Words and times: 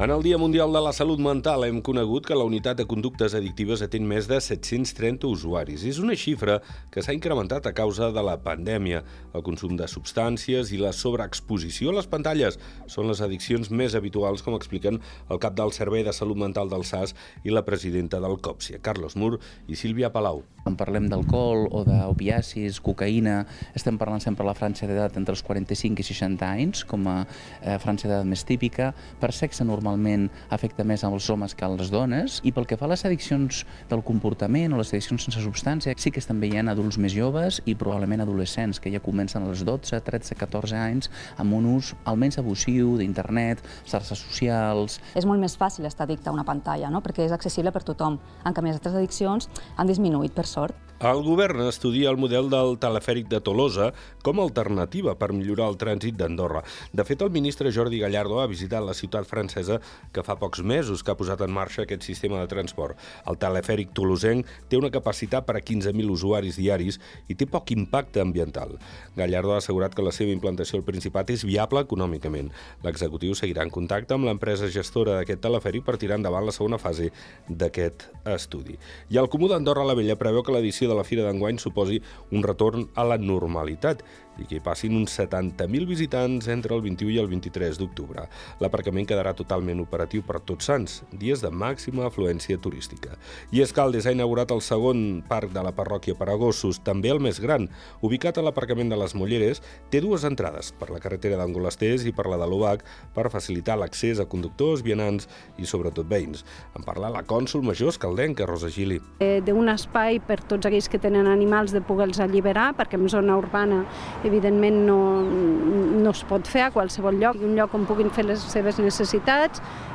En 0.00 0.12
el 0.12 0.22
Dia 0.22 0.38
Mundial 0.38 0.72
de 0.72 0.78
la 0.78 0.92
Salut 0.92 1.18
Mental 1.18 1.64
hem 1.66 1.80
conegut 1.82 2.22
que 2.28 2.36
la 2.38 2.44
unitat 2.46 2.78
de 2.78 2.84
conductes 2.86 3.32
addictives 3.34 3.80
atén 3.82 4.04
més 4.06 4.28
de 4.30 4.36
730 4.38 5.26
usuaris. 5.26 5.82
És 5.82 5.96
una 5.98 6.14
xifra 6.14 6.60
que 6.94 7.02
s'ha 7.02 7.16
incrementat 7.16 7.66
a 7.66 7.72
causa 7.74 8.12
de 8.14 8.22
la 8.22 8.36
pandèmia. 8.44 9.00
El 9.34 9.42
consum 9.42 9.74
de 9.74 9.88
substàncies 9.90 10.70
i 10.70 10.78
la 10.78 10.92
sobreexposició 10.94 11.90
a 11.90 11.96
les 11.96 12.06
pantalles 12.06 12.60
són 12.86 13.10
les 13.10 13.24
addiccions 13.26 13.72
més 13.74 13.96
habituals, 13.98 14.44
com 14.46 14.54
expliquen 14.54 15.00
el 15.02 15.42
cap 15.42 15.58
del 15.58 15.74
Servei 15.74 16.06
de 16.06 16.14
Salut 16.14 16.38
Mental 16.38 16.70
del 16.70 16.86
SAS 16.86 17.16
i 17.42 17.50
la 17.50 17.64
presidenta 17.66 18.22
del 18.22 18.38
COPSIA, 18.38 18.78
Carlos 18.78 19.18
Mur 19.18 19.40
i 19.66 19.74
Sílvia 19.74 20.12
Palau. 20.14 20.44
Quan 20.62 20.76
parlem 20.78 21.06
d'alcohol 21.10 21.64
o 21.72 21.82
d'opiacis, 21.86 22.78
cocaïna, 22.84 23.40
estem 23.74 23.98
parlant 23.98 24.20
sempre 24.20 24.44
de 24.44 24.50
la 24.52 24.54
franja 24.54 24.86
d'edat 24.86 25.18
entre 25.18 25.34
els 25.34 25.42
45 25.42 26.04
i 26.04 26.06
60 26.06 26.46
anys, 26.46 26.86
com 26.86 27.06
a 27.08 27.18
eh, 27.24 27.78
franja 27.82 28.06
d'edat 28.06 28.28
més 28.28 28.46
típica. 28.46 28.92
Per 29.18 29.32
sexe 29.32 29.64
normal 29.64 29.87
normalment 29.88 30.28
afecta 30.50 30.84
més 30.84 31.04
als 31.04 31.28
homes 31.30 31.54
que 31.56 31.64
a 31.64 31.70
les 31.72 31.90
dones, 31.90 32.38
i 32.44 32.52
pel 32.52 32.66
que 32.68 32.76
fa 32.78 32.86
a 32.86 32.92
les 32.92 33.04
addiccions 33.08 33.64
del 33.90 34.02
comportament 34.06 34.74
o 34.74 34.80
les 34.80 34.92
addiccions 34.92 35.24
sense 35.24 35.42
substància, 35.42 35.94
sí 35.98 36.12
que 36.12 36.20
estan 36.22 36.40
veient 36.40 36.68
adults 36.68 36.98
més 37.00 37.14
joves 37.14 37.60
i 37.66 37.76
probablement 37.78 38.24
adolescents, 38.24 38.80
que 38.80 38.92
ja 38.92 39.02
comencen 39.04 39.46
als 39.46 39.64
12, 39.66 40.00
13, 40.04 40.36
14 40.38 40.76
anys 40.78 41.10
amb 41.38 41.56
un 41.56 41.70
ús 41.76 41.94
almenys 42.08 42.40
abusiu 42.42 42.96
d'internet, 43.00 43.62
xarxes 43.88 44.24
socials... 44.28 44.98
És 45.18 45.26
molt 45.28 45.42
més 45.42 45.56
fàcil 45.58 45.88
estar 45.88 46.06
addicte 46.06 46.30
a 46.30 46.36
una 46.36 46.46
pantalla, 46.48 46.92
no? 46.92 47.02
perquè 47.04 47.26
és 47.26 47.34
accessible 47.34 47.72
per 47.74 47.84
tothom. 47.86 48.20
En 48.44 48.56
canvi, 48.56 48.72
les 48.72 48.80
altres 48.80 48.98
addiccions 48.98 49.48
han 49.76 49.90
disminuït, 49.90 50.34
per 50.36 50.46
sort. 50.46 50.88
El 50.98 51.20
govern 51.22 51.60
estudia 51.62 52.10
el 52.10 52.16
model 52.18 52.48
del 52.50 52.72
telefèric 52.82 53.28
de 53.30 53.38
Tolosa 53.38 53.92
com 54.26 54.40
a 54.40 54.46
alternativa 54.48 55.12
per 55.14 55.28
millorar 55.30 55.68
el 55.70 55.76
trànsit 55.78 56.16
d'Andorra. 56.18 56.64
De 56.90 57.04
fet, 57.06 57.22
el 57.22 57.30
ministre 57.30 57.70
Jordi 57.70 58.00
Gallardo 58.02 58.40
ha 58.42 58.48
visitat 58.50 58.82
la 58.82 58.96
ciutat 58.98 59.28
francesa 59.30 59.77
que 60.12 60.24
fa 60.26 60.38
pocs 60.40 60.62
mesos 60.62 61.02
que 61.02 61.12
ha 61.12 61.18
posat 61.18 61.42
en 61.46 61.52
marxa 61.54 61.84
aquest 61.84 62.06
sistema 62.06 62.40
de 62.42 62.50
transport. 62.50 62.98
El 63.28 63.38
telefèric 63.40 63.92
tolosenc 63.96 64.46
té 64.68 64.78
una 64.80 64.92
capacitat 64.94 65.46
per 65.46 65.58
a 65.58 65.62
15.000 65.64 66.12
usuaris 66.12 66.58
diaris 66.60 67.00
i 67.28 67.36
té 67.38 67.48
poc 67.48 67.72
impacte 67.74 68.22
ambiental. 68.22 68.76
Gallardo 69.16 69.54
ha 69.54 69.62
assegurat 69.62 69.94
que 69.94 70.04
la 70.04 70.14
seva 70.14 70.34
implantació 70.34 70.78
al 70.78 70.86
Principat 70.88 71.30
és 71.34 71.44
viable 71.48 71.82
econòmicament. 71.84 72.52
L'executiu 72.84 73.34
seguirà 73.38 73.64
en 73.66 73.74
contacte 73.74 74.16
amb 74.16 74.28
l'empresa 74.28 74.70
gestora 74.72 75.18
d'aquest 75.18 75.42
telefèric 75.44 75.84
per 75.86 75.98
tirar 75.98 76.18
endavant 76.18 76.46
la 76.46 76.54
segona 76.54 76.78
fase 76.78 77.10
d'aquest 77.48 78.08
estudi. 78.28 78.78
I 79.10 79.20
el 79.20 79.28
Comú 79.32 79.48
d'Andorra 79.50 79.86
la 79.86 79.96
Vella 79.98 80.18
preveu 80.20 80.44
que 80.44 80.54
l'edició 80.54 80.88
de 80.88 80.96
la 80.98 81.06
Fira 81.06 81.26
d'enguany 81.26 81.60
suposi 81.62 82.00
un 82.32 82.42
retorn 82.46 82.88
a 82.94 83.04
la 83.06 83.18
normalitat 83.18 84.02
i 84.38 84.46
que 84.46 84.58
hi 84.58 84.62
passin 84.64 84.94
uns 84.94 85.14
70.000 85.18 85.86
visitants 85.88 86.48
entre 86.52 86.74
el 86.76 86.82
21 86.84 87.14
i 87.16 87.18
el 87.22 87.28
23 87.30 87.78
d'octubre. 87.80 88.28
L'aparcament 88.62 89.08
quedarà 89.08 89.34
totalment 89.36 89.67
operatiu 89.76 90.22
per 90.24 90.40
tots 90.40 90.64
sants, 90.70 91.02
dies 91.12 91.42
de 91.44 91.50
màxima 91.52 92.06
afluència 92.08 92.56
turística. 92.56 93.18
I 93.52 93.60
Escaldes 93.60 94.08
ha 94.08 94.14
inaugurat 94.16 94.50
el 94.54 94.62
segon 94.64 95.20
parc 95.28 95.52
de 95.52 95.60
la 95.60 95.74
parròquia 95.76 96.16
per 96.16 96.30
a 96.32 96.36
gossos, 96.40 96.80
també 96.80 97.12
el 97.12 97.20
més 97.20 97.42
gran. 97.44 97.68
Ubicat 98.00 98.40
a 98.40 98.44
l'aparcament 98.46 98.88
de 98.88 98.96
les 98.96 99.12
Molleres, 99.12 99.60
té 99.92 100.00
dues 100.00 100.24
entrades, 100.24 100.72
per 100.72 100.88
la 100.88 101.02
carretera 101.04 101.36
d'Angolasters 101.36 102.06
i 102.08 102.14
per 102.16 102.24
la 102.32 102.40
de 102.40 102.48
l'Obac, 102.48 102.86
per 103.12 103.28
facilitar 103.28 103.76
l'accés 103.76 104.18
a 104.18 104.28
conductors, 104.30 104.80
vianants 104.86 105.28
i 105.60 105.68
sobretot 105.68 106.08
veïns. 106.08 106.46
En 106.72 106.88
parla 106.88 107.12
la 107.12 107.24
cònsul 107.28 107.62
major 107.66 107.92
escaldenca, 107.92 108.46
Rosa 108.48 108.72
Gili. 108.72 109.02
Eh, 109.20 109.42
D'un 109.44 109.68
espai 109.68 110.20
per 110.24 110.40
tots 110.48 110.64
aquells 110.64 110.88
que 110.88 110.98
tenen 111.02 111.28
animals 111.28 111.72
de 111.76 111.84
poder-los 111.84 112.20
alliberar, 112.24 112.72
perquè 112.78 112.96
en 112.96 113.08
zona 113.08 113.36
urbana 113.36 113.84
evidentment 114.24 114.84
no, 114.86 114.98
no 115.24 116.10
es 116.12 116.24
pot 116.28 116.46
fer 116.48 116.66
a 116.66 116.70
qualsevol 116.74 117.18
lloc, 117.18 117.40
un 117.42 117.56
lloc 117.56 117.74
on 117.74 117.86
puguin 117.88 118.10
fer 118.14 118.26
les 118.28 118.42
seves 118.52 118.78
necessitats, 118.78 119.47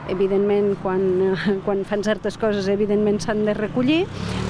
evidentment 0.09 0.75
quan, 0.83 1.35
quan 1.65 1.85
fan 1.87 2.03
certes 2.03 2.37
coses 2.41 2.67
evidentment 2.71 3.21
s'han 3.23 3.45
de 3.47 3.55
recollir, 3.57 4.03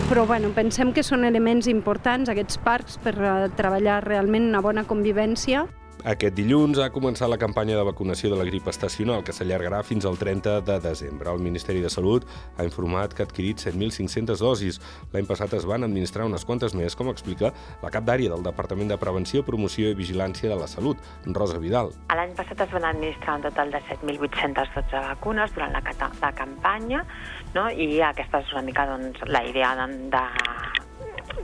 però 0.09 0.25
bueno, 0.29 0.51
pensem 0.55 0.93
que 0.93 1.03
són 1.05 1.25
elements 1.27 1.69
importants 1.71 2.31
aquests 2.31 2.59
parcs 2.63 2.99
per 3.03 3.15
treballar 3.57 4.01
realment 4.07 4.49
una 4.49 4.61
bona 4.61 4.83
convivència. 4.89 5.67
Aquest 6.03 6.35
dilluns 6.35 6.81
ha 6.83 6.89
començat 6.91 7.29
la 7.31 7.37
campanya 7.39 7.77
de 7.77 7.83
vacunació 7.87 8.27
de 8.27 8.35
la 8.35 8.43
grip 8.43 8.65
estacional, 8.67 9.21
que 9.23 9.31
s'allargarà 9.31 9.77
fins 9.87 10.03
al 10.03 10.17
30 10.19 10.57
de 10.67 10.75
desembre. 10.83 11.31
El 11.31 11.39
Ministeri 11.39 11.79
de 11.79 11.87
Salut 11.93 12.25
ha 12.57 12.65
informat 12.67 13.15
que 13.15 13.23
ha 13.23 13.27
adquirit 13.29 13.63
7.500 13.63 14.43
dosis. 14.43 14.81
L'any 15.13 15.29
passat 15.29 15.55
es 15.55 15.63
van 15.63 15.87
administrar 15.87 16.27
unes 16.27 16.43
quantes 16.43 16.75
més, 16.75 16.97
com 16.99 17.07
explica 17.07 17.53
la 17.79 17.93
cap 17.95 18.03
d'àrea 18.03 18.33
del 18.35 18.43
Departament 18.43 18.91
de 18.91 18.99
Prevenció, 18.99 19.45
Promoció 19.47 19.93
i 19.93 19.95
Vigilància 19.95 20.51
de 20.51 20.59
la 20.59 20.67
Salut, 20.67 20.99
Rosa 21.39 21.63
Vidal. 21.63 21.95
L'any 22.11 22.35
passat 22.35 22.67
es 22.67 22.75
van 22.75 22.89
administrar 22.91 23.39
un 23.39 23.47
total 23.47 23.71
de 23.71 23.79
7.812 23.87 25.07
vacunes 25.07 25.55
durant 25.55 25.71
la, 25.71 26.11
la 26.19 26.35
campanya, 26.35 27.07
no? 27.55 27.69
i 27.71 28.03
aquesta 28.03 28.43
és 28.43 28.51
una 28.51 28.67
mica 28.67 28.89
doncs, 28.91 29.23
la 29.31 29.47
idea 29.47 29.71
de, 29.79 29.87
de 30.11 30.27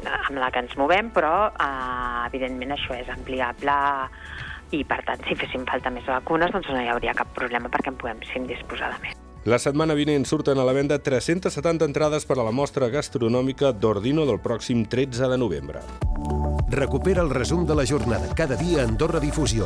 amb 0.05 0.37
la 0.39 0.51
que 0.51 0.63
ens 0.63 0.75
movem, 0.79 1.11
però 1.15 1.49
eh, 1.49 2.27
evidentment 2.29 2.75
això 2.75 2.97
és 2.97 3.09
ampliable 3.13 3.79
i 4.75 4.83
per 4.85 4.99
tant 5.05 5.23
si 5.25 5.37
féssim 5.37 5.65
falta 5.65 5.89
més 5.93 6.05
vacunes 6.05 6.51
doncs 6.53 6.69
no 6.69 6.81
hi 6.81 6.91
hauria 6.91 7.15
cap 7.17 7.31
problema 7.33 7.71
perquè 7.73 7.89
en 7.93 7.97
podem 7.97 8.45
disposar 8.47 8.93
de 8.93 9.01
més. 9.07 9.17
La 9.49 9.57
setmana 9.57 9.95
vinent 9.95 10.25
surten 10.27 10.59
a 10.59 10.65
la 10.67 10.75
venda 10.75 10.99
370 10.99 11.87
entrades 11.87 12.27
per 12.27 12.37
a 12.37 12.43
la 12.43 12.51
mostra 12.51 12.89
gastronòmica 12.91 13.71
d'Ordino 13.71 14.25
del 14.27 14.41
pròxim 14.43 14.83
13 14.85 15.31
de 15.31 15.37
novembre. 15.39 15.81
Recupera 16.69 17.23
el 17.23 17.31
resum 17.31 17.65
de 17.65 17.73
la 17.73 17.85
jornada 17.87 18.29
cada 18.35 18.59
dia 18.59 18.83
a 18.83 18.85
Andorra 18.85 19.19
Difusió. 19.23 19.65